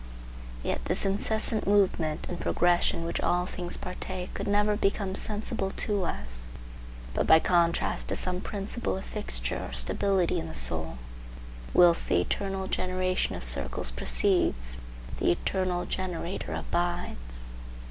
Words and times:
Yet 0.63 0.83
this 0.85 1.05
incessant 1.05 1.67
movement 1.67 2.25
and 2.27 2.39
progression 2.39 3.05
which 3.05 3.21
all 3.21 3.45
things 3.45 3.77
partake 3.77 4.33
could 4.33 4.47
never 4.47 4.75
become 4.75 5.13
sensible 5.13 5.69
to 5.69 6.05
us 6.05 6.49
but 7.13 7.27
by 7.27 7.37
contrast 7.39 8.07
to 8.07 8.15
some 8.15 8.41
principle 8.41 8.97
of 8.97 9.05
fixture 9.05 9.67
or 9.69 9.73
stability 9.73 10.39
in 10.39 10.47
the 10.47 10.55
soul. 10.55 10.97
Whilst 11.75 12.07
the 12.07 12.19
eternal 12.21 12.65
generation 12.65 13.35
of 13.35 13.43
circles 13.43 13.91
proceeds, 13.91 14.79
the 15.17 15.29
eternal 15.29 15.85
generator 15.85 16.51
abides. 16.55 17.49